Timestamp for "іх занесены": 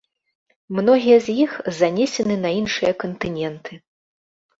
1.43-2.37